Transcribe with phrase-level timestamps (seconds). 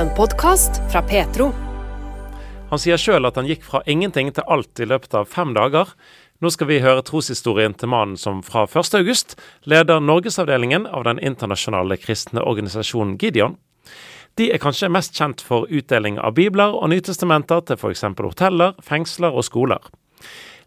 [0.00, 1.50] En podkast fra Petro.
[2.70, 5.90] Han sier sjøl at han gikk fra ingenting til alt i løpet av fem dager.
[6.40, 9.36] Nå skal vi høre troshistorien til mannen som fra 1.8
[9.68, 13.58] leder norgesavdelingen av den internasjonale kristne organisasjonen Gideon.
[14.40, 18.06] De er kanskje mest kjent for utdeling av bibler og nytestamenter til f.eks.
[18.22, 19.84] hoteller, fengsler og skoler.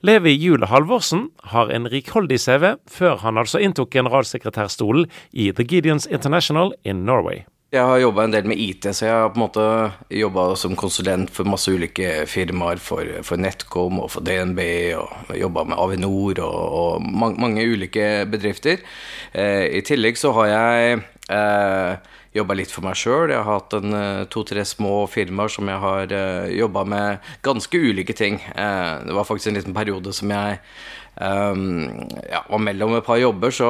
[0.05, 6.05] Levi Jule Halvorsen har en rikholdig CV, før han altså inntok generalsekretærstolen i The Gideons
[6.05, 7.47] International in Norway.
[7.73, 9.63] Jeg har jobba en del med IT, så jeg har på en måte
[10.13, 12.77] jobba som konsulent for masse ulike firmaer.
[12.77, 14.59] For, for Netcom og for DNB,
[14.99, 18.83] og jobba med Avinor og, og mange, mange, ulike bedrifter.
[19.33, 20.99] Eh, I tillegg så har jeg
[21.33, 23.31] eh, jobba litt for meg sjøl.
[23.33, 27.77] Jeg har hatt eh, to-tre små firmaer som jeg har uh, eh, jobba med ganske
[27.89, 28.37] ulike ting.
[28.53, 30.61] Uh, det var faktisk en liten periode som jeg
[31.19, 33.69] ja, var mellom et par jobber, så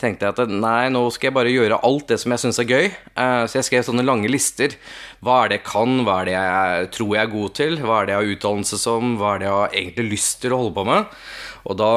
[0.00, 2.68] tenkte jeg at nei, nå skal jeg bare gjøre alt det som jeg syns er
[2.68, 2.90] gøy.
[3.14, 4.76] Uh, så jeg skrev sånne lange lister.
[5.24, 8.00] Hva er det jeg kan, hva er det jeg tror jeg er god til, hva
[8.00, 10.60] er det jeg har utdannelse som, hva er det jeg har egentlig lyst til å
[10.60, 11.18] holde på med.
[11.64, 11.90] Og da,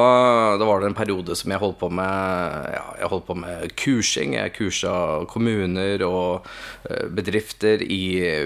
[0.56, 3.74] da, var det en periode som jeg holdt på med ja, jeg holdt på med
[3.76, 4.32] kursing.
[4.38, 4.94] Jeg kursa
[5.28, 6.48] kommuner og
[6.88, 8.00] eh, bedrifter i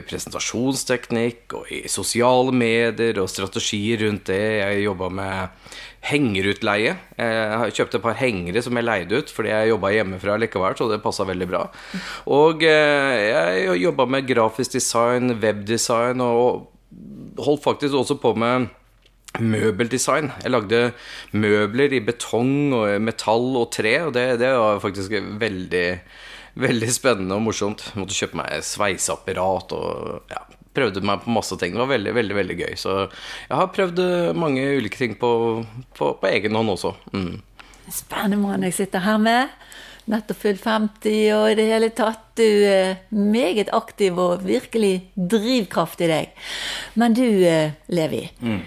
[0.09, 4.43] presentasjonsteknikk og i sosiale medier og strategier rundt det.
[4.65, 5.71] Jeg jobba med
[6.03, 6.97] hengerutleie.
[7.17, 10.89] Jeg kjøpte et par hengere som jeg leide ut fordi jeg jobba hjemmefra likevel, så
[10.91, 11.63] det passa veldig bra.
[12.35, 16.69] Og eh, jeg jobba med grafisk design, webdesign, og
[17.43, 18.71] holdt faktisk også på med
[19.41, 20.33] møbeldesign.
[20.43, 20.81] Jeg lagde
[21.33, 25.87] møbler i betong og metall og tre, og det, det var faktisk veldig,
[26.67, 27.87] veldig spennende og morsomt.
[27.93, 30.43] Jeg måtte kjøpe meg sveiseapparat og ja,
[30.77, 31.75] prøvde meg på masse ting.
[31.75, 32.75] Det var veldig, veldig veldig gøy.
[32.81, 34.03] Så jeg har prøvd
[34.39, 35.33] mange ulike ting på,
[35.99, 36.95] på, på egen hånd også.
[37.13, 37.41] Mm.
[37.93, 39.53] Spennende mann jeg sitter her med.
[40.11, 42.25] Nettopp fylt 50 og i det hele tatt.
[42.39, 46.47] Du er meget aktiv og virkelig drivkraft i deg.
[46.99, 48.25] Men du, eh, Levi.
[48.41, 48.63] Mm.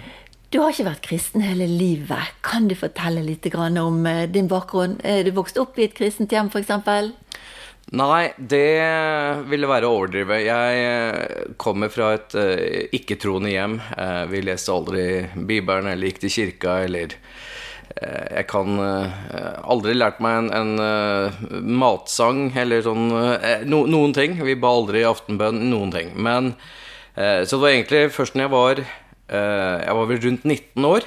[0.54, 2.32] Du har ikke vært kristen hele livet.
[2.46, 5.00] Kan du fortelle litt om eh, din bakgrunn?
[5.04, 6.72] Er du vokst opp i et kristent hjem, f.eks.?
[7.96, 10.42] Nei, det ville være å overdrive.
[10.44, 13.78] Jeg eh, kommer fra et uh, ikke-troende hjem.
[13.96, 20.20] Uh, vi leste aldri Bibelen eller gikk til kirka eller uh, Jeg kan aldri lært
[20.24, 23.08] meg en, en matsang eller sånn
[23.70, 24.42] no, Noen ting.
[24.44, 25.64] Vi ba aldri aftenbønn.
[25.72, 26.12] Noen ting.
[26.20, 26.56] Men
[27.16, 28.80] Så det var egentlig først når jeg var
[29.26, 31.06] jeg var vel rundt 19 år.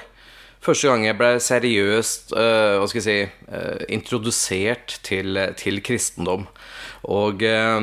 [0.65, 6.49] Første gang jeg ble seriøst uh, hva skal jeg si, uh, introdusert til, til, kristendom.
[7.07, 7.79] Og uh,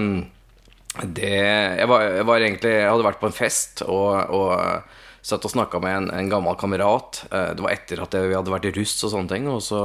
[1.04, 5.44] det jeg var, jeg var, egentlig Jeg hadde vært på en fest og, og satt
[5.48, 7.24] og snakka med en, en, gammel kamerat.
[7.28, 9.48] det var etter at vi hadde vært i russ og sånne ting.
[9.50, 9.80] Og så,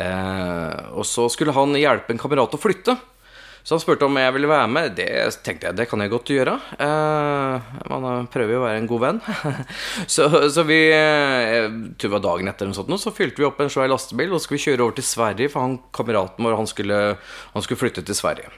[0.00, 2.96] og så skulle han hjelpe en kamerat å flytte.
[3.62, 4.94] Så han spurte om jeg ville være med.
[4.98, 5.08] Det
[5.44, 6.56] tenkte jeg det kan jeg godt gjøre.
[6.80, 9.20] Eh, man prøver jo å være en god venn.
[10.14, 11.68] så, så, vi Jeg
[12.00, 14.62] tror det var dagen etter sånt, så fylte vi opp en svær lastebil og skulle
[14.62, 16.98] kjøre over til Sverige, for han kameraten vår han skulle,
[17.54, 18.50] han skulle flytte til Sverige.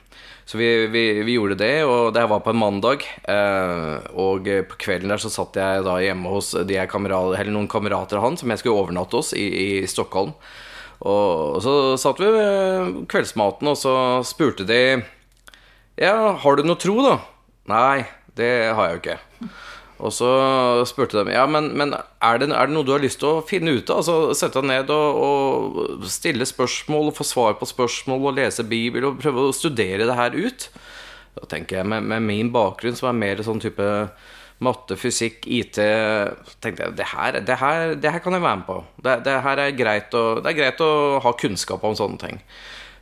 [0.45, 3.07] Så vi, vi, vi, gjorde det, og det var på en mandag.
[3.31, 6.53] Eh, og på kvelden der så satt jeg da hjemme hos
[6.91, 10.35] kamerat, noen kamerater av han som jeg skulle overnatte hos i, i Stockholm.
[11.03, 13.95] Og så satt vi ved kveldsmaten, og så
[14.27, 15.03] spurte de
[15.99, 17.19] Ja, har du noe tro, da?
[17.71, 18.05] Nei,
[18.39, 19.19] det har jeg jo ikke.
[20.03, 20.29] Og så
[20.89, 23.45] spurte de ja, men, men er, det, er, det, noe du har lyst til å
[23.47, 24.01] finne ut av?
[24.01, 28.67] Altså Sette deg ned og, og, stille spørsmål og få svar på spørsmål og lese
[28.67, 30.67] Bibel og prøve å studere det her ut?
[31.39, 33.87] Da tenker jeg med, med min bakgrunn, som er mer sånn type
[34.63, 35.81] matte, fysikk, IT
[36.63, 38.79] tenkte jeg det her, det her, det her kan jeg være med på.
[39.03, 40.93] Det, det her er greit, å, det er greit å
[41.25, 42.41] ha kunnskap om sånne ting.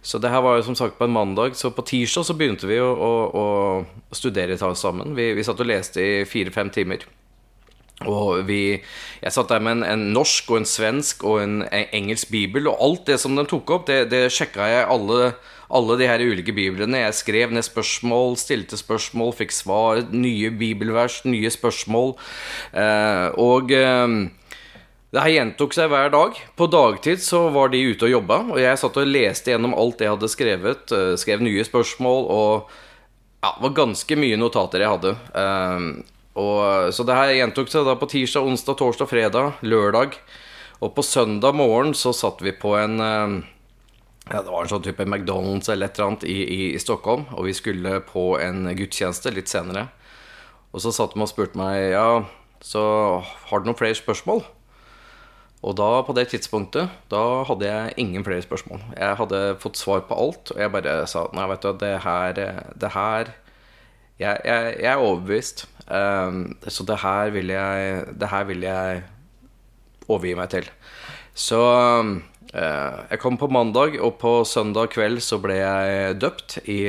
[0.02, 1.56] Så det her var jo som sagt på en mandag.
[1.60, 5.12] Så på tirsdag så begynte vi å, å, å studere sammen.
[5.16, 7.04] Vi, vi satt og leste i fire-fem timer.
[8.08, 8.80] Og vi,
[9.20, 12.80] jeg satt der med en, en, norsk og en svensk og en engelsk bibel, og
[12.80, 15.32] alt det som de tok opp, det, det sjekka jeg alle
[15.70, 17.04] alle de her ulike biblene.
[17.04, 22.16] Jeg skrev ned spørsmål, stilte spørsmål, fikk svar, nye bibelvers, nye spørsmål.
[22.74, 24.16] Eh, og eh,
[25.14, 26.38] det her gjentok seg hver dag.
[26.58, 30.02] På dagtid så var de ute og jobba, og jeg satt og leste gjennom alt
[30.02, 32.78] jeg hadde skrevet, eh, skrev nye spørsmål, og
[33.40, 35.14] ja, det var ganske mye notater jeg hadde.
[36.38, 40.18] Og, så det her gjentok seg da på tirsdag, onsdag, torsdag, fredag, lørdag.
[40.80, 45.04] Og på søndag morgen så satt vi på en ja, Det var en sånn type
[45.04, 47.26] McDonald's eller et eller annet i, i, i, Stockholm.
[47.34, 49.88] Og vi skulle på en gudstjeneste litt senere.
[50.70, 52.22] Og så satt de og spurte meg Ja,
[52.62, 52.82] så
[53.50, 54.44] har du noen flere spørsmål?
[55.60, 58.80] Og da, på det tidspunktet, da hadde jeg ingen flere spørsmål.
[58.96, 62.40] Jeg hadde fått svar på alt, og jeg bare sa nei, vet du, det her,
[62.80, 63.32] det her
[64.20, 65.64] Jeg, jeg, jeg er overbevist.
[65.90, 69.02] Um, så det her vil jeg Det her vil jeg
[70.08, 70.68] overgi meg til.
[71.34, 71.58] Så
[72.00, 72.20] um,
[72.52, 76.82] jeg kom på mandag, og på søndag kveld så ble jeg døpt i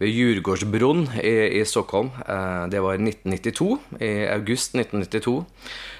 [0.00, 2.08] ved Djurgårdsbron i, i Stockholm.
[2.24, 3.78] Uh, det var i 1992.
[4.00, 5.44] I august 1992.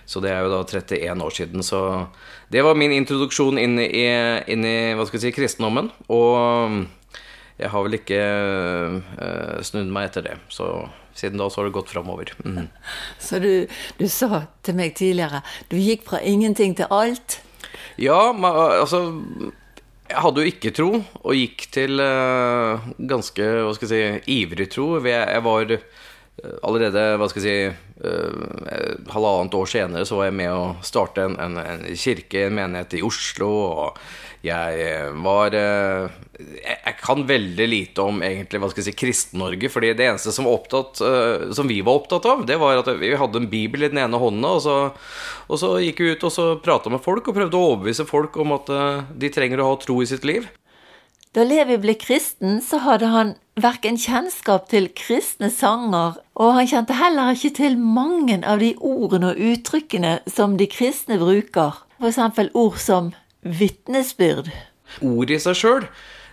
[0.09, 1.63] Så det er jo da 31 år siden.
[1.63, 2.07] Så
[2.51, 4.09] det var min introduksjon inn i,
[4.51, 5.93] inn i hva skal jeg si, kristendommen.
[6.09, 6.81] Og
[7.61, 8.21] jeg har vel ikke
[9.21, 10.37] uh, snudd meg etter det.
[10.53, 10.71] Så
[11.17, 12.33] siden da så har det gått framover.
[12.45, 12.69] Mm.
[13.27, 13.53] Så du,
[13.99, 17.41] du, sa til meg tidligere du gikk fra ingenting til alt?
[18.01, 19.03] Ja, altså
[20.09, 20.89] Jeg hadde jo ikke tro,
[21.21, 24.95] og gikk til uh, ganske hva skal jeg si, ivrig tro.
[25.05, 25.77] Jeg, jeg var
[26.65, 27.77] allerede hva skal jeg si,
[28.07, 32.57] uh, halvannet år senere så var jeg med å starte en, en, en kirke, en
[32.57, 33.53] menighet i Oslo.
[33.85, 34.03] og
[34.41, 36.09] jeg var uh,
[36.41, 39.71] Jeg kan veldig lite om egentlig, hva skal jeg si, Kristen-Norge.
[39.73, 43.15] fordi det eneste som, opptatt, uh, som, vi var opptatt av, det var at vi
[43.17, 44.79] hadde en bibel i den ene hånda, Og så,
[45.49, 48.37] og så gikk vi ut og så prata med folk og prøvde å overbevise folk
[48.41, 48.73] om at
[49.17, 50.49] de trenger å ha tro i sitt liv.
[51.31, 53.29] Da Levi ble kristen, så hadde han
[53.63, 59.31] verken kjennskap til kristne sanger, og han kjente heller ikke til mange av de ordene
[59.31, 63.13] og uttrykkene som de kristne bruker, for eksempel ord som
[63.47, 64.51] vitnesbyrd.
[65.07, 65.87] Ord i seg sjøl,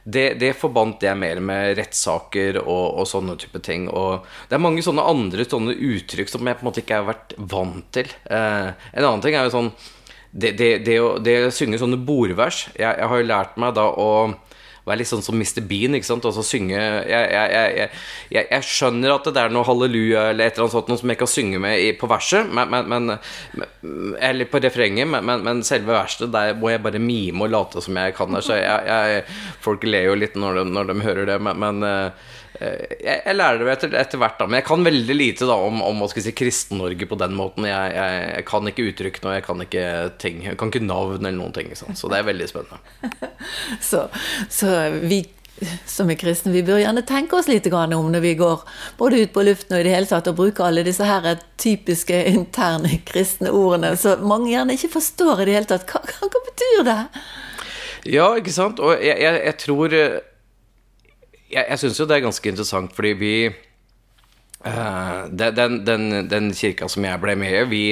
[0.08, 3.90] det, det, forbandt jeg mer med rettssaker og, og, sånne type ting.
[3.92, 7.10] Og det er mange sånne andre sånne uttrykk som jeg på en måte ikke har
[7.10, 8.08] vært vant til.
[8.32, 9.72] Eh, en annen ting er jo sånn
[10.32, 13.88] det, det, det, å, å synge sånne bordvers jeg, jeg har jo lært meg da
[13.90, 14.10] å
[14.88, 15.62] være litt sånn som Mr.
[15.68, 15.98] Bean.
[15.98, 17.90] ikke sant, Altså synge jeg, jeg,
[18.32, 21.14] jeg, jeg, skjønner at det er noe halleluja eller et eller annet sånt noe som
[21.14, 25.96] jeg kan synge med i, på verset, men, men, men, eller på refrenget, men, selve
[25.96, 28.44] verset, der må jeg bare mime og late som jeg kan det.
[28.46, 28.58] Så
[29.64, 32.12] folk ler jo litt når de, når de hører det, men, Eh,
[32.60, 34.48] jeg, jeg, lærer det etter, etter, hvert, da.
[34.50, 37.68] Men jeg kan veldig lite da om, om si, Kristen-Norge på den måten.
[37.70, 39.88] Jeg, jeg, jeg, kan ikke uttrykke noe, jeg kan ikke
[40.24, 40.44] ting.
[40.48, 41.74] Jeg kan ikke navn eller noen ting.
[41.78, 43.32] Så det er veldig spennende.
[43.90, 44.08] så,
[44.50, 45.24] så, vi
[45.90, 48.62] som er kristne, vi bør gjerne tenke oss litt om når vi går
[49.00, 51.26] både ut på luften og i det hele tatt og bruker alle disse her
[51.58, 55.90] typiske interne kristne ordene, så mange gjerne ikke forstår i det hele tatt.
[55.90, 57.00] Hva, hva, hva betyr det?
[58.08, 58.80] Ja, ikke sant.
[58.80, 60.20] Og jeg, jeg tror eh,
[61.52, 63.34] jeg, jeg syns jo det er ganske interessant, fordi vi
[64.66, 67.84] uh, den, den, den, kirka som jeg ble med i, vi,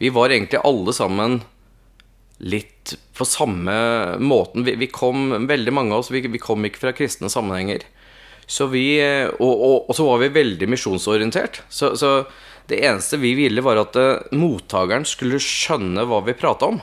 [0.00, 1.40] vi, var egentlig alle sammen
[2.42, 3.74] litt på samme
[4.18, 4.64] måten.
[4.66, 7.84] Vi, vi kom, veldig mange av oss, vi, vi, kom ikke fra kristne sammenhenger.
[8.50, 8.96] Så vi,
[9.38, 11.62] og, og, og så var vi veldig misjonsorientert.
[11.70, 12.24] Så, så,
[12.70, 16.80] det eneste vi ville, var at uh, mottakeren skulle skjønne hva vi prata om.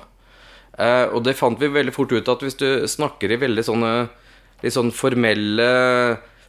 [0.80, 3.94] Uh, og det fant vi veldig fort ut at hvis du snakker i veldig sånne
[4.64, 5.70] litt sånn formelle,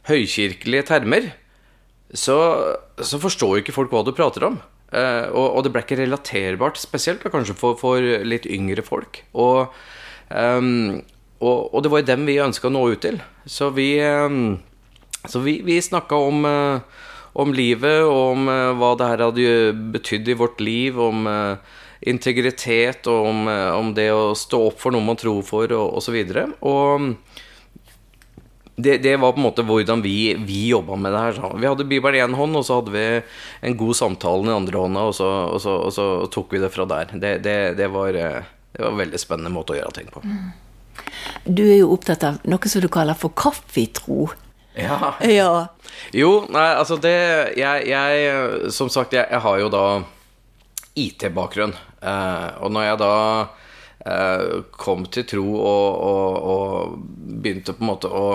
[0.09, 1.31] høykirkelige termer,
[2.11, 2.37] så,
[2.99, 4.59] så forstår jo ikke folk hva du prater om.
[4.91, 9.21] Eh, og, og, det ble ikke relaterbart, spesielt da, kanskje for, for, litt yngre folk.
[9.39, 9.71] Og,
[10.27, 10.99] um,
[11.39, 13.21] og, og, det var jo dem vi ønska å nå ut til.
[13.47, 14.57] Så vi, um,
[15.45, 17.05] vi, vi snakka om, uh,
[17.39, 19.53] om livet, og om uh, hva det her hadde
[19.95, 21.29] betydd i vårt liv, om
[22.01, 23.47] integritet, og om,
[23.77, 26.17] om, det å stå opp for noe man tror for, og osv.
[26.17, 27.41] Og, så og
[28.75, 31.33] det, det, var på en måte hvordan vi, vi jobba med det her.
[31.37, 31.51] Så.
[31.57, 33.05] Vi hadde Bibelen i én hånd, og så hadde vi
[33.67, 36.61] en god samtale i den andre hånda, og så, og så, og så tok vi
[36.63, 37.11] det fra der.
[37.13, 40.23] Det, det, det, var, eh, det var en veldig spennende måte å gjøre ting på.
[40.23, 40.47] Mm.
[41.45, 44.31] Du er jo opptatt av noe som du kaller for kaffetro.
[44.79, 45.13] Ja.
[45.27, 45.51] ja.
[46.15, 47.11] Jo, nei, altså det
[47.59, 49.85] Jeg, jeg som sagt, jeg, jeg har jo da
[50.95, 51.75] IT-bakgrunn.
[52.01, 53.13] Eh, og når jeg da
[54.05, 56.97] eh, kom til tro og, og, og
[57.43, 58.25] begynte på en måte å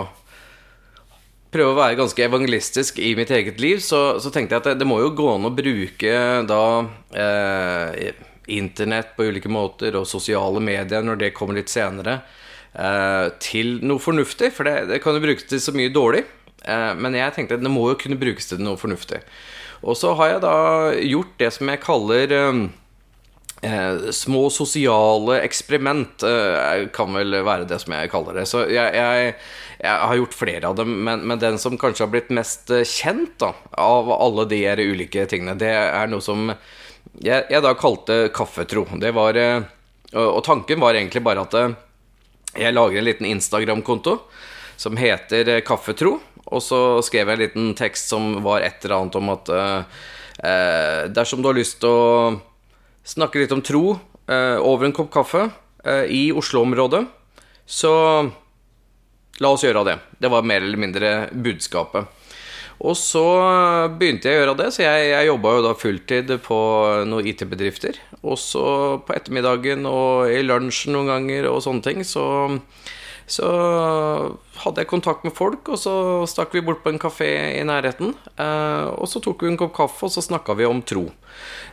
[1.55, 4.79] prøve å være ganske evangelistisk i mitt eget liv, så, så tenkte jeg at det,
[4.83, 6.15] det, må jo gå an å bruke
[6.49, 6.62] da
[7.17, 8.15] eh,
[8.57, 12.21] internett på ulike måter og sosiale medier når det kommer litt senere,
[12.75, 14.53] eh, til noe fornuftig.
[14.55, 16.25] For det, det, kan jo brukes til så mye dårlig.
[16.65, 19.23] Eh, men jeg tenkte at det må jo kunne brukes til noe fornuftig.
[19.87, 20.59] Og så har jeg da
[21.05, 22.33] gjort det som jeg kaller
[23.66, 28.46] eh, små sosiale eksperiment eh, kan vel være det som jeg kaller det.
[28.49, 29.35] Så jeg, jeg,
[29.82, 32.87] jeg har gjort flere av dem, men, men, den som kanskje har blitt mest eh,
[32.87, 36.50] kjent da, av alle de her ulike tingene, det er noe som
[37.23, 38.87] jeg, jeg da kalte kaffetro.
[39.00, 39.62] Det var, eh,
[40.20, 41.76] og tanken var egentlig bare at eh,
[42.56, 44.18] jeg lager en liten Instagram-konto
[44.80, 46.18] som heter eh, Kaffetro.
[46.46, 49.50] Og så skrev jeg en liten tekst som var et eller annet om at
[51.11, 52.04] dersom du har lyst til å
[53.07, 53.97] snakke litt om tro
[54.27, 55.47] eh, over en kopp kaffe
[55.85, 57.05] eh, i Oslo-området,
[57.67, 57.95] så
[59.43, 59.97] la oss gjøre det.
[60.23, 62.13] Det var mer eller mindre budskapet.
[62.77, 63.25] Og så
[63.97, 66.59] begynte jeg å gjøre det, så jeg, jeg jobba jo da fulltid på
[67.09, 67.97] noen IT-bedrifter.
[68.21, 68.67] Og så
[69.07, 72.27] på ettermiddagen og i lunsjen noen ganger og sånne ting, så,
[73.26, 73.47] så
[74.62, 75.95] hadde jeg kontakt med folk, og så
[76.30, 78.14] stakk vi bort på en kafé i nærheten.
[78.38, 81.09] Eh, og så tok vi en kopp kaffe, og så snakka vi om tro.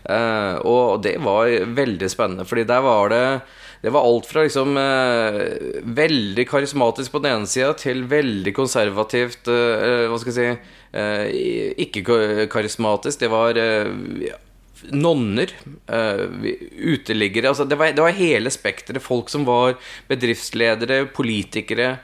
[0.09, 3.25] Eh, og det var veldig spennende, fordi der var det
[3.83, 5.41] det var alt fra liksom eh,
[5.83, 11.81] veldig karismatisk på den ene sida til veldig konservativt eh, Hva skal jeg si eh,
[11.83, 13.19] Ikke karismatisk.
[13.19, 13.91] Det var eh,
[14.91, 15.53] nonner,
[15.87, 16.25] eh,
[16.93, 19.03] uteliggere altså det, var, det var hele spekteret.
[19.03, 19.77] Folk som var
[20.09, 21.95] bedriftsledere, politikere.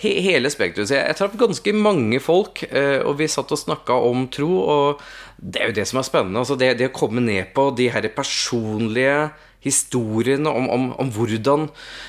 [0.00, 0.88] He, hele spekteret.
[0.88, 4.50] Så jeg, jeg traff ganske mange folk, eh, og vi satt og snakka om tro.
[4.62, 5.04] Og
[5.36, 6.42] det er jo det som er spennende.
[6.44, 9.30] Altså det, det å komme ned på de her personlige
[9.64, 11.66] historiene om, om, om hvordan,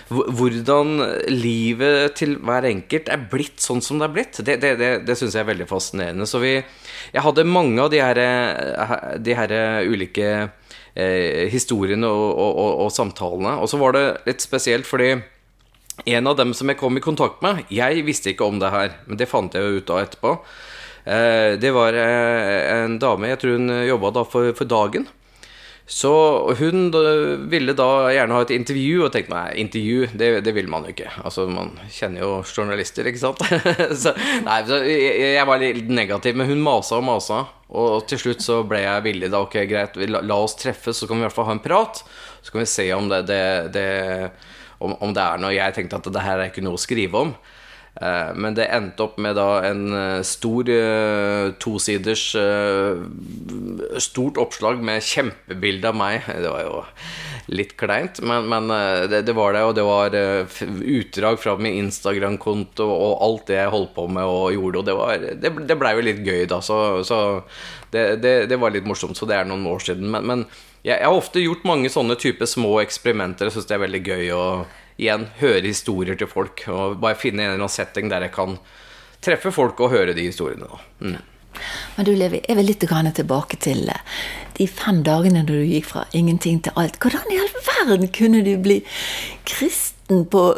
[0.09, 0.93] hvordan,
[1.27, 4.39] livet til hver enkelt er blitt sånn som det er blitt.
[4.39, 6.27] Det, det, det, det syns jeg er veldig fascinerende.
[6.29, 8.21] Så vi Jeg hadde mange av de her,
[9.19, 9.53] de her
[9.83, 10.31] ulike
[10.95, 13.57] eh, historiene og, og, og, og samtalene.
[13.59, 15.17] Og så var det litt spesielt fordi
[16.05, 18.95] en av dem som jeg kom i kontakt med Jeg visste ikke om det her,
[19.05, 20.35] men det fant jeg jo ut av etterpå.
[21.03, 25.07] Eh, det var eh, en dame, jeg tror hun jobba da for, for Dagen.
[25.91, 26.11] Så
[26.55, 26.85] hun
[27.51, 30.93] ville da gjerne ha et intervju, og tenkte nei, intervju, det, det vil man jo
[30.93, 31.09] ikke.
[31.19, 33.43] Altså, man kjenner jo journalister, ikke sant?
[34.03, 34.13] så,
[34.45, 37.41] nei, så jeg, jeg, var litt negativ, men hun masa og masa.
[37.75, 39.43] Og til slutt så ble jeg villig, da.
[39.43, 41.99] Ok, greit, la, la oss treffes, så kan vi i hvert fall ha en prat.
[42.39, 43.43] Så kan vi se om det, det,
[43.75, 43.87] det
[44.79, 47.25] om, om, det er noe Jeg tenkte at det her er ikke noe å skrive
[47.27, 47.35] om.
[47.99, 52.23] Eh, men det endte opp med da en eh, stor eh, tosiders
[54.01, 56.23] Stort oppslag med kjempebilde av meg.
[56.43, 56.79] Det var jo
[57.51, 58.69] litt kleint, men, men
[59.11, 59.63] det, det, var det.
[59.67, 64.55] Og det var utdrag fra min Instagram-konto og alt det jeg holdt på med og
[64.55, 64.79] gjorde.
[64.79, 66.61] Og det, var, det, det blei jo litt gøy, da.
[66.63, 67.19] Så, så
[67.91, 69.19] det, det, var litt morsomt.
[69.19, 70.07] Så det er noen år siden.
[70.13, 70.45] Men, men
[70.85, 73.49] jeg, jeg, har ofte gjort mange sånne type små eksperimenter.
[73.49, 74.25] Jeg syns det er veldig gøy.
[74.37, 76.63] Og igjen høre historier til folk.
[76.71, 78.57] Og bare finne en eller annen setting der jeg kan
[79.21, 80.69] treffe folk og høre de historiene.
[80.99, 81.19] Mm.
[81.95, 84.03] Men du Levi, jeg vil litt tilbake til eh,
[84.57, 86.97] de fem dagene da du gikk fra ingenting til alt.
[87.01, 88.81] Hvordan i all verden kunne du bli
[89.45, 90.55] kristen på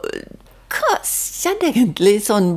[0.73, 2.55] Hva skjedde egentlig sånn,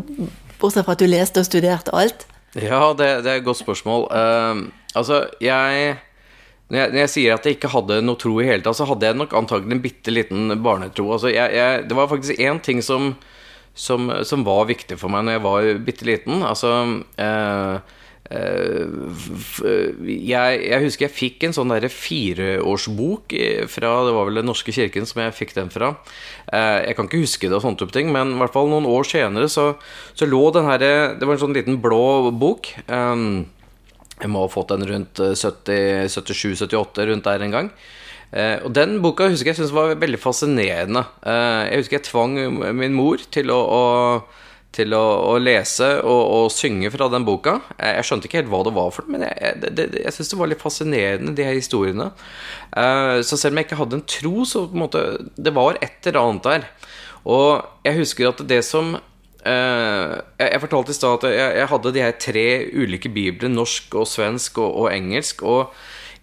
[0.61, 2.25] bortsett fra at du leste og studerte alt?
[2.57, 4.07] Ja, det, det er et godt spørsmål.
[4.09, 5.99] Uh, altså, jeg
[6.67, 8.89] når jeg, når jeg, sier at jeg ikke hadde noe tro i hele tatt, så
[8.91, 11.13] hadde jeg nok antagelig en bitte liten barnetro.
[11.15, 13.13] Altså jeg, jeg, det var faktisk én ting som,
[13.71, 16.43] som, som, var viktig for meg når jeg var bitte liten.
[16.43, 16.73] Altså
[17.23, 17.95] eh,
[18.35, 18.83] eh,
[20.11, 23.39] jeg, husker jeg fikk en sånn derre fireårsbok
[23.71, 25.95] fra Det var vel Den norske kirken som jeg fikk den fra.
[26.51, 28.91] Eh, jeg kan ikke huske det og sånne type ting, men i hvert fall noen
[28.91, 29.77] år senere så,
[30.19, 32.75] så lå den herre Det var en sånn liten blå bok.
[32.91, 33.45] Um,
[34.21, 37.71] jeg må ha fått den rundt 77-78, eh, rundt der en gang.
[38.33, 41.05] Eh, og den boka husker jeg syntes var veldig fascinerende.
[41.23, 42.37] Eh, jeg husker jeg tvang
[42.77, 43.85] min mor til å, å
[44.77, 47.57] til å, å lese og, og, synge fra den boka.
[47.79, 50.33] Jeg, jeg, skjønte ikke helt hva det var for men jeg, jeg, det, jeg syntes
[50.35, 52.11] det var litt fascinerende, de her historiene.
[52.77, 55.81] Uh, så selv om jeg ikke hadde en tro, så på en måte Det var
[55.81, 56.67] et eller annet der.
[57.27, 58.99] Og jeg husker at det som
[59.47, 63.53] Eh, jeg, jeg, fortalte i stad at jeg, jeg, hadde de her tre ulike bibler,
[63.53, 65.45] norsk og svensk og, og, engelsk.
[65.47, 65.73] Og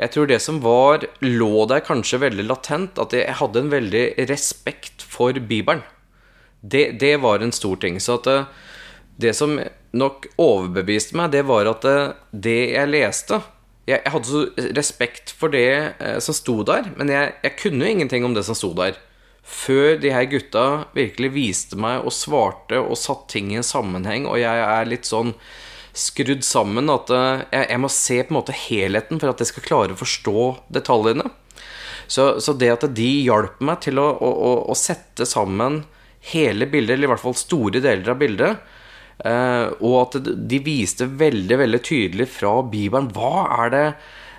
[0.01, 4.05] jeg tror det som var lå der kanskje veldig latent, at jeg hadde en veldig
[4.31, 5.85] respekt for Bibelen.
[6.59, 7.99] Det, det var en stor ting.
[8.03, 8.69] Så at det, eh,
[9.23, 9.59] det som
[9.93, 12.13] nok overbeviste meg, det var at det, eh,
[12.47, 13.43] det jeg leste
[13.89, 14.43] jeg, hadde så
[14.77, 15.67] respekt for det
[15.99, 18.97] eh, som sto der, men jeg, kunne ingenting om det som sto der
[19.43, 24.25] før de her gutta virkelig viste meg og svarte og satt ting i en sammenheng,
[24.29, 25.35] og jeg er litt sånn
[25.93, 29.51] skrudd sammen at eh, jeg, jeg må se på en måte helheten for at jeg
[29.51, 31.27] skal klare å forstå detaljene.
[32.07, 34.31] Så, så det at de hjalp meg til å, å,
[34.67, 35.83] å, sette sammen
[36.33, 38.73] hele bildet, eller i hvert fall store deler av bildet,
[39.27, 43.87] eh, og at de viste veldig, veldig tydelig fra Bibelen hva er det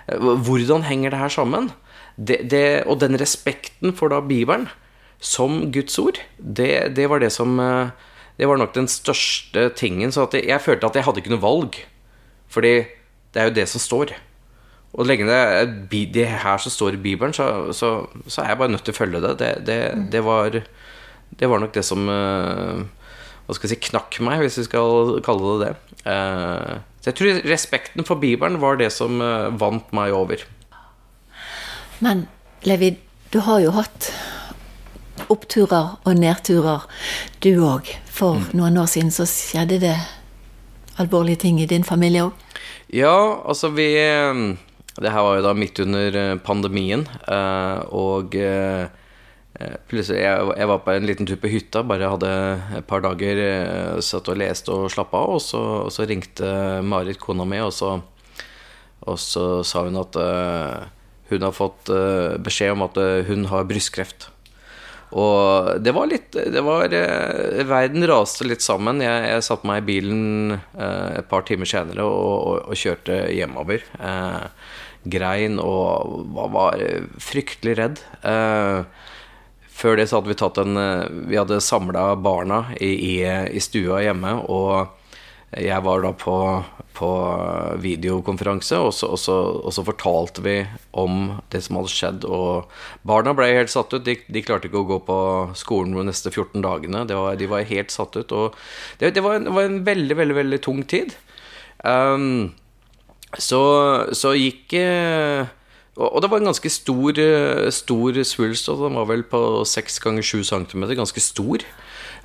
[0.05, 1.71] Hvordan henger det her sammen?
[2.15, 4.67] Det, det, og den respekten for da Bibelen
[5.25, 7.89] som Guds ord, det, det, var det som eh,
[8.37, 10.13] Det var nok den største tingen.
[10.13, 11.79] Så jeg, jeg, følte at jeg hadde ikke noe valg.
[12.51, 12.75] Fordi
[13.33, 14.13] det er jo det som står.
[14.95, 15.71] Og lenge det er
[16.15, 18.99] det her som står i Bibelen, så, så, så, er jeg bare nødt til å
[18.99, 19.33] følge det.
[19.41, 19.79] Det, det,
[20.13, 20.61] det var,
[21.41, 22.85] var, nok det som eh,
[23.47, 25.97] Hva skal jeg si knakk meg, hvis vi skal kalle det det.
[26.13, 29.19] Eh, så jeg tror respekten for Bibelen var det som
[29.61, 30.45] vant meg over.
[32.05, 32.27] Men
[32.65, 32.95] Levi,
[33.33, 34.09] du har jo hatt
[35.33, 36.87] oppturer og nedturer,
[37.45, 37.91] du òg.
[38.11, 38.53] For mm.
[38.59, 39.97] noen år siden så skjedde det
[41.01, 42.41] alvorlige ting i din familie òg?
[42.95, 43.89] Ja, altså vi
[44.95, 47.09] Det her var jo da midt under pandemien,
[47.91, 48.37] og
[49.87, 52.31] Plutselig, jeg, jeg, var på en liten tur på hytta, bare hadde
[52.75, 53.39] et par dager
[54.03, 55.37] satt og leste og slappa av.
[55.37, 56.49] Og så, og så, ringte
[56.83, 57.93] Marit, kona mi, og så,
[59.07, 60.87] og så sa hun at uh,
[61.31, 64.29] hun har fått uh, beskjed om at uh, hun har brystkreft.
[65.15, 66.91] Og det var litt det var,
[67.71, 69.03] Verden raste litt sammen.
[69.05, 73.87] Jeg, jeg satte meg i bilen et par timer senere og, og, og kjørte hjemover.
[75.05, 76.85] grein og var, var
[77.23, 78.03] fryktelig redd.
[78.25, 78.85] Eh,
[79.75, 83.63] før det så hadde vi tatt en eh, Vi hadde samla barna i, i, i,
[83.63, 84.95] stua hjemme, og
[85.61, 86.37] jeg var da på,
[86.97, 87.11] på
[87.83, 90.57] videokonferanse, og så, og, så, og så, fortalte vi
[90.91, 92.27] om det som hadde skjedd.
[92.27, 92.71] Og
[93.07, 94.05] barna ble helt satt ut.
[94.07, 95.19] De, de klarte ikke å gå på
[95.59, 97.05] skolen de neste 14 dagene.
[97.11, 98.35] Var, de var helt satt ut.
[98.35, 98.59] Og
[99.01, 101.15] det, det, var, en, det var, en, veldig, veldig, veldig tung tid.
[101.85, 102.55] Um,
[103.39, 103.63] så,
[104.15, 105.51] så gikk uh,
[105.95, 108.67] og det var en ganske stor, eh, stor svulst.
[108.67, 111.63] Den var vel på 6 ganger 7 cm, ganske stor.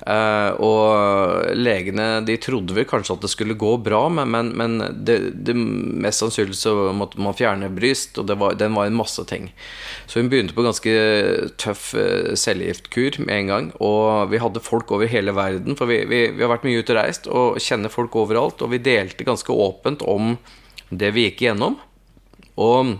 [0.00, 5.18] Uh, og legene de trodde vel kanskje at det skulle gå bra, men, men, det,
[5.44, 9.50] det, mest sannsynlig så måtte man fjerne bryst, og var, den var en masse ting.
[10.08, 10.94] Så hun begynte på ganske
[11.60, 13.68] tøff uh, cellegiftkur med en gang.
[13.84, 16.96] Og vi hadde folk over hele verden, for vi, vi, vi har vært mye ute
[16.96, 18.64] og reist og kjenner folk overalt.
[18.64, 20.34] Og vi delte ganske åpent om
[20.90, 21.76] det vi gikk igjennom.
[22.60, 22.96] Og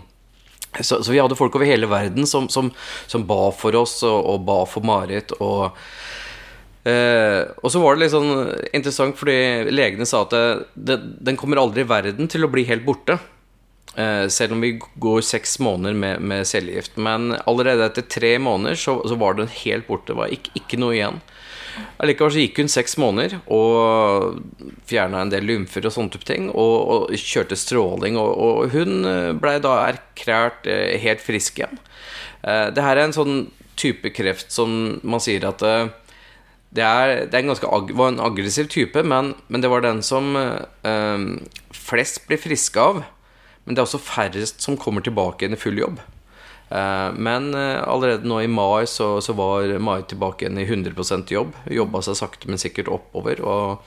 [0.79, 2.69] så, så, vi hadde folk over hele verden som, som,
[3.07, 5.33] som ba for oss og, og ba for Marit.
[5.43, 5.73] Og,
[6.87, 8.31] eh, og så var det litt sånn
[8.71, 10.97] interessant, fordi legene sa at det, det,
[11.29, 13.19] den kommer aldri i verden til å bli helt borte.
[13.95, 16.95] Eh, selv om vi går seks måneder med, med cellegift.
[16.95, 20.13] Men allerede etter tre måneder så, så var den helt borte.
[20.13, 21.19] Det var ikke, ikke noe igjen.
[22.03, 24.41] Allikevel så gikk hun seks måneder og
[24.89, 26.49] fjerna en del lymfer og sånne type ting.
[26.51, 26.75] Og,
[27.11, 28.19] og kjørte stråling.
[28.19, 31.81] Og, og hun eh, blei da erklært eh, helt frisk igjen.
[32.47, 33.41] Eh, det her er en sånn
[33.79, 35.63] type kreft som man sier at
[36.71, 39.99] det, er, det er en ganske var en aggressiv type, men, men, det var den
[40.05, 41.25] som eh,
[41.75, 43.03] flest blir friske av.
[43.65, 45.99] Men det er også færrest som kommer tilbake igjen i full jobb.
[46.71, 51.31] Eh, men eh, allerede nå i mai så, så var Mai tilbake igjen i 100%
[51.33, 51.51] jobb.
[51.67, 53.41] Jobba seg sakte, men sikkert oppover.
[53.43, 53.79] Og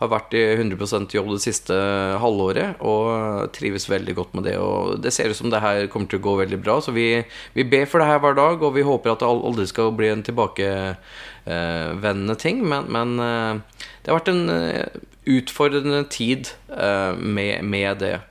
[0.00, 1.74] har vært i 100% jobb det siste
[2.22, 4.56] halvåret og trives veldig godt med det.
[4.62, 7.20] Og det ser ut som det her kommer til å gå veldig bra, så vi,
[7.52, 8.56] vi ber for det her hver dag.
[8.64, 12.64] Og vi håper at det aldri skal bli en tilbakevendende eh, ting.
[12.64, 13.08] Men, men,
[14.00, 14.48] det har vært en
[15.28, 16.48] utfordrende tid
[17.20, 18.29] med, med det.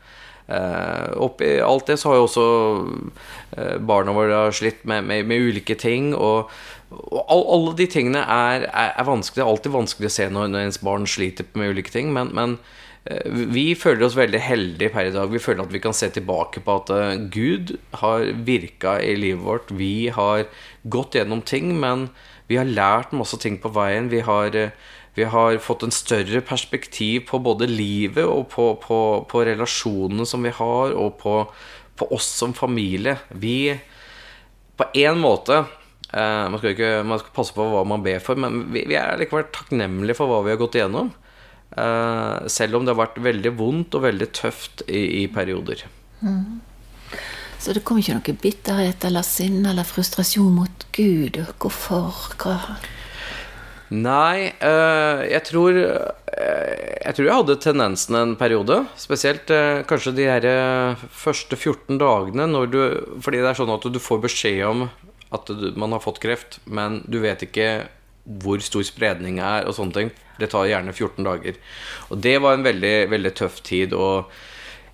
[0.50, 2.44] Uh, oppi alt det så har jo også
[3.54, 6.10] uh, barna våre slitt med, med, med, ulike ting.
[6.18, 6.50] Og,
[6.90, 9.38] og all, alle de tingene er, er, er, vanskelig.
[9.38, 12.10] Det er alltid vanskelig å se når, når ens barn sliter med ulike ting.
[12.16, 12.58] Men, men
[13.06, 15.30] uh, vi føler oss veldig heldige per i dag.
[15.30, 16.94] Vi føler at vi kan se tilbake på at
[17.30, 19.74] Gud har virka i livet vårt.
[19.78, 20.48] Vi har
[20.90, 22.10] gått gjennom ting, men
[22.50, 24.10] vi har lært masse ting på veien.
[24.10, 24.58] Vi har
[25.20, 30.46] vi har fått en større perspektiv på både livet og på, på, på relasjonene som
[30.46, 31.34] vi har, og på,
[32.00, 33.18] på, oss som familie.
[33.30, 33.76] Vi
[34.80, 38.40] På en måte eh, man, skal ikke, man skal passe på hva man ber for,
[38.40, 41.12] men vi, vi er likevel takknemlige for hva vi har gått igjennom.
[41.76, 45.84] Eh, selv om det har vært veldig vondt og veldig tøft i, i perioder.
[46.24, 46.62] Mm.
[47.60, 51.42] Så det kom ikke noe bitterhet eller sinne eller frustrasjon mot Gud?
[51.60, 52.32] Hvorfor?
[52.40, 52.56] Hva?
[53.90, 56.10] Nei, øh, jeg tror øh,
[57.06, 58.84] Jeg tror jeg hadde tendensen en periode.
[58.96, 62.82] Spesielt øh, kanskje de her første 14 dagene når du
[63.22, 64.90] Fordi det er sånn at du får beskjed om
[65.34, 67.86] at du, man har fått kreft, men du vet ikke
[68.42, 70.10] hvor stor spredning er og sånne ting.
[70.42, 71.60] Det tar gjerne 14 dager.
[72.10, 73.94] Og det var en veldig, veldig tøff tid.
[73.94, 74.32] Og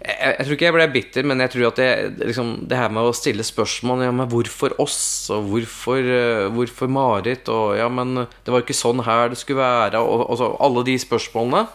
[0.06, 1.90] jeg, jeg, tror ikke jeg ble bitter, men jeg tror at det,
[2.30, 5.00] liksom, det her med å stille spørsmål ja, men Hvorfor oss?
[5.34, 7.50] Og hvorfor, uh, hvorfor Marit?
[7.52, 10.02] Og ja, men det var ikke sånn her det skulle være.
[10.04, 11.66] Og, og så, alle de spørsmålene.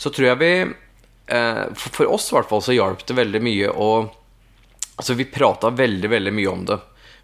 [0.00, 3.42] Så tror jeg vi eh, for, for, oss i hvert fall så hjalp det veldig
[3.44, 3.90] mye å
[4.96, 6.76] Altså, vi prata veldig, veldig mye om det.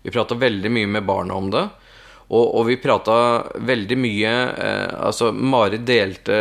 [0.05, 1.63] Vi prata veldig mye med barna om det.
[2.31, 3.15] Og, og vi prata
[3.61, 6.39] veldig mye eh, Altså, Mari delte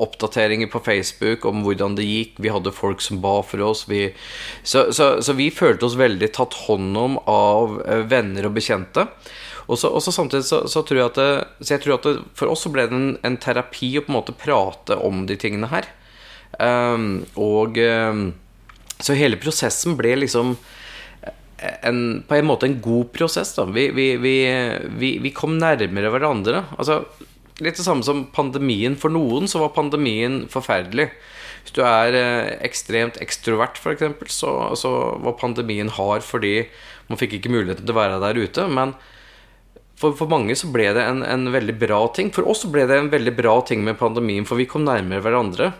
[0.00, 2.38] oppdateringer på Facebook om hvordan det gikk.
[2.40, 3.86] Vi hadde folk som ba for oss.
[3.90, 4.06] Vi,
[4.62, 9.08] så, så, så, vi følte oss veldig tatt hånd om av eh, venner og bekjente.
[9.70, 11.30] Og så, samtidig så, så, tror jeg at det,
[11.62, 14.10] så jeg tror at det, For oss så ble det en, en, terapi å på
[14.10, 15.86] en måte prate om de tingene her.
[16.58, 18.32] Um, og um,
[18.98, 20.56] Så hele prosessen ble liksom
[21.60, 23.52] en, på en måte en god prosess.
[23.56, 23.66] Da.
[23.68, 26.64] Vi, vi, vi, vi, kom nærmere hverandre.
[26.78, 27.02] Altså,
[27.60, 28.96] litt det samme som pandemien.
[29.00, 31.10] For noen så var pandemien forferdelig.
[31.60, 36.64] Hvis du er eh, ekstremt ekstrovert, f.eks., så, så var pandemien hard fordi
[37.10, 38.68] man fikk ikke muligheten til å være der ute.
[38.72, 38.94] Men
[40.00, 42.32] for, for mange så ble det en, en, veldig bra ting.
[42.32, 45.74] For oss ble det en veldig bra ting med pandemien, for vi kom nærmere hverandre.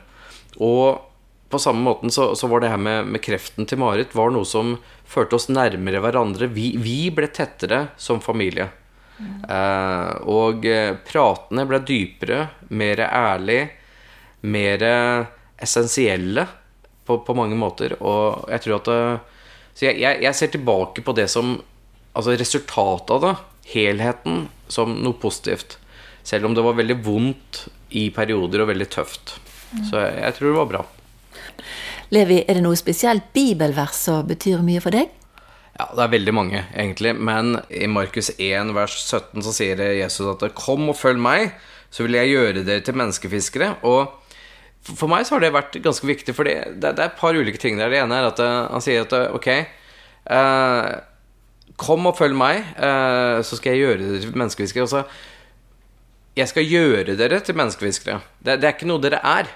[0.61, 1.10] Og
[1.51, 4.47] på samme måten så, så var det her med, med, kreften til Marit var noe
[4.47, 4.77] som
[5.09, 6.47] førte oss nærmere hverandre.
[6.55, 8.69] Vi, vi ble tettere som familie.
[9.19, 9.33] Mm.
[9.51, 13.65] Eh, og eh, pratene ble dypere, mer ærlig,
[14.47, 14.87] mer
[15.61, 16.47] essensielle
[17.05, 17.97] på, på, mange måter.
[17.99, 19.43] Og jeg tror at eh,
[19.75, 21.59] Så jeg, jeg, jeg, ser tilbake på det som
[22.11, 23.35] Altså resultatet av det,
[23.71, 25.77] helheten, som noe positivt.
[26.27, 27.61] Selv om det var veldig vondt
[27.95, 29.37] i perioder og veldig tøft.
[29.87, 30.81] Så jeg, jeg tror det var bra.
[32.15, 35.11] Levi, er det noe spesielt bibelvers som betyr mye for deg?
[35.81, 37.15] Ja, det er veldig mange, egentlig.
[37.17, 41.55] Men i Markus 1, vers 17, så sier Jesus at 'Kom og følg meg,
[41.91, 43.77] så vil jeg gjøre dere til menneskefiskere'.
[43.83, 44.13] Og
[44.85, 47.59] for meg så har det vært ganske viktig, for det, det, er et par ulike
[47.59, 47.89] ting der.
[47.89, 51.01] Det ene er at uh, han sier at uh, ok eh,
[51.81, 54.83] Kom og følg meg, så skal jeg gjøre dere til menneskefiskere.
[54.83, 55.03] Altså,
[56.37, 58.19] jeg skal gjøre dere til menneskefiskere.
[58.37, 59.49] Det, det er ikke noe dere er.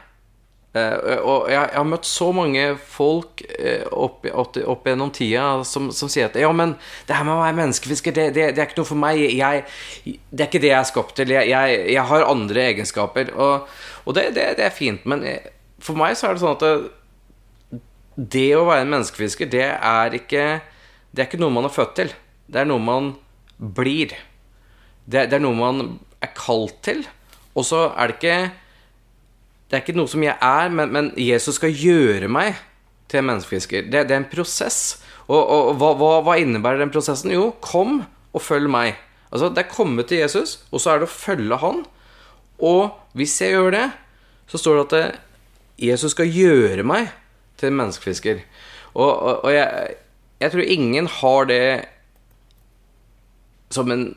[0.75, 5.45] Uh, og jeg, jeg, har møtt så mange folk uh, opp, opp, opp, gjennom tida
[5.63, 6.73] som, som, sier at Ja, men
[7.07, 9.21] det her med å være menneskefisker, det, det, det, er ikke noe for meg.
[9.23, 9.63] Jeg,
[10.03, 11.35] det er ikke det jeg er skapt til.
[11.37, 13.31] Jeg, jeg har andre egenskaper.
[13.39, 13.71] Og,
[14.03, 15.07] og det, er fint.
[15.07, 15.47] Men eh,
[15.79, 17.79] for meg så er det sånn at det,
[18.35, 20.45] det å være en menneskefisker, det er ikke
[21.15, 22.11] Det er ikke noe man er født til.
[22.51, 23.13] Det er noe man
[23.79, 24.11] blir.
[25.07, 25.87] Det, det er noe man
[26.19, 27.07] er kalt til.
[27.55, 28.39] Og så er det ikke
[29.70, 32.59] det er ikke noe som jeg er, men, men Jesus skal gjøre meg
[33.11, 33.88] til en menneskefisker.
[33.88, 35.00] Det, det er en prosess.
[35.27, 37.33] Og, og, og hva, hva, innebærer den prosessen?
[37.33, 38.03] Jo, kom
[38.35, 38.98] og følg meg.
[39.31, 41.83] Altså, Det er komme til Jesus, og så er det å følge han.
[42.62, 43.87] Og hvis jeg gjør det,
[44.50, 45.05] så står det at det,
[45.88, 47.09] Jesus skal gjøre meg
[47.59, 48.44] til en menneskefisker.
[48.94, 49.11] Og,
[49.42, 49.96] og jeg,
[50.38, 51.64] jeg, tror ingen har det
[53.74, 54.12] som en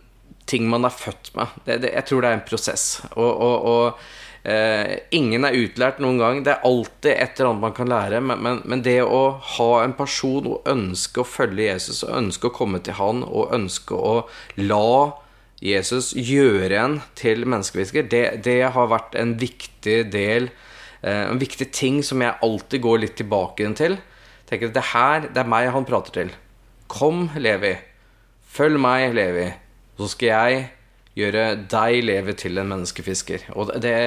[0.48, 1.56] ting man er født med.
[1.66, 2.86] Det, det, jeg tror det er en prosess.
[3.16, 4.06] og, og
[4.48, 6.38] Eh, ingen er utlært noen gang.
[6.46, 8.22] Det er alltid et eller annet man kan lære.
[8.24, 9.24] Men, men, men, det å
[9.58, 13.52] ha en person og ønske å følge Jesus, og ønske å komme til han, og
[13.58, 14.22] ønske å
[14.62, 15.18] la
[15.60, 20.52] Jesus gjøre en til menneskevisker, det, det har vært en viktig del,
[21.02, 24.00] eh, en viktig ting som jeg alltid går litt tilbake til.
[24.48, 26.34] Tenker at det her, det er meg han prater til.
[26.88, 27.76] Kom, Levi.
[28.48, 29.50] Følg meg, Levi.
[30.00, 30.68] Så skal jeg
[31.18, 33.50] gjøre deg leve til en menneskefisker.
[33.58, 33.98] Og det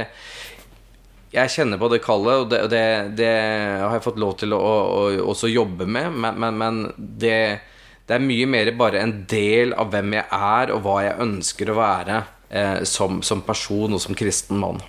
[1.30, 2.86] Jeg kjenner på det kallet, og det, det,
[3.20, 3.34] det
[3.78, 7.60] har jeg fått lov til å, å også jobbe med, men, men, men det,
[8.02, 11.70] det, er mye mer bare en del av hvem jeg er, og hva jeg ønsker
[11.70, 12.18] å være
[12.50, 14.82] eh, som, som person og som kristen mann.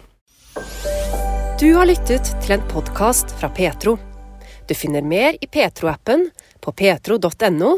[1.61, 3.99] Du har lyttet til en podkast fra Petro.
[4.65, 7.75] Du finner mer i Petro-appen, på petro.no,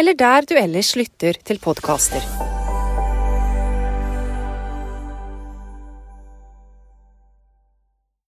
[0.00, 2.24] eller der du ellers lytter til podkaster.